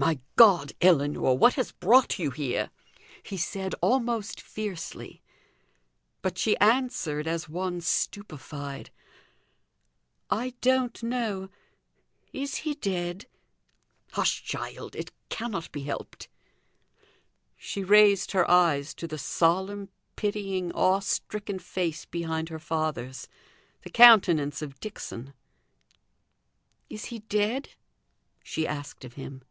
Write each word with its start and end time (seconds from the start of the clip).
"My 0.00 0.20
God, 0.36 0.74
Ellinor! 0.80 1.34
what 1.36 1.54
has 1.54 1.72
brought 1.72 2.20
you 2.20 2.30
here?" 2.30 2.70
he 3.20 3.36
said, 3.36 3.74
almost 3.82 4.40
fiercely. 4.40 5.22
But 6.22 6.38
she 6.38 6.56
answered 6.58 7.26
as 7.26 7.48
one 7.48 7.80
stupefied, 7.80 8.90
"I 10.30 10.54
don't 10.60 11.02
know. 11.02 11.50
Is 12.32 12.58
he 12.58 12.74
dead?" 12.76 13.26
"Hush, 14.12 14.40
hush, 14.42 14.44
child; 14.44 14.94
it 14.94 15.10
cannot 15.30 15.72
be 15.72 15.82
helped." 15.82 16.28
She 17.56 17.82
raised 17.82 18.30
her 18.30 18.48
eyes 18.48 18.94
to 18.94 19.08
the 19.08 19.18
solemn, 19.18 19.88
pitying, 20.14 20.70
awe 20.74 21.00
stricken 21.00 21.58
face 21.58 22.04
behind 22.04 22.50
her 22.50 22.60
father's 22.60 23.26
the 23.82 23.90
countenance 23.90 24.62
of 24.62 24.78
Dixon. 24.78 25.34
"Is 26.88 27.06
he 27.06 27.18
dead?" 27.18 27.70
she 28.44 28.64
asked 28.64 29.04
of 29.04 29.14
him. 29.14 29.42